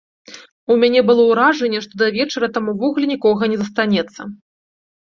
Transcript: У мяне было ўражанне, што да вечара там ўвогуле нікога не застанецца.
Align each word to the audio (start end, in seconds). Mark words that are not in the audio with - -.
У 0.71 0.77
мяне 0.83 1.01
было 1.09 1.21
ўражанне, 1.27 1.83
што 1.85 1.93
да 2.03 2.09
вечара 2.17 2.51
там 2.57 2.75
ўвогуле 2.75 3.05
нікога 3.15 3.43
не 3.55 3.63
застанецца. 3.65 4.21